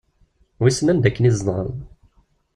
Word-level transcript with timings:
Wissen 0.61 0.91
anda 0.91 1.07
akken 1.09 1.27
i 1.29 1.31
tezdɣeḍ? 1.33 1.69